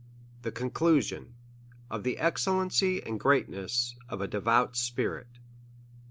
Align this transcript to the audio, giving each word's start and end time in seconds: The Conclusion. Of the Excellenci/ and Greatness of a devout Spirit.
The 0.41 0.51
Conclusion. 0.51 1.35
Of 1.91 2.01
the 2.01 2.17
Excellenci/ 2.19 3.03
and 3.05 3.19
Greatness 3.19 3.95
of 4.09 4.19
a 4.19 4.27
devout 4.27 4.75
Spirit. 4.75 5.27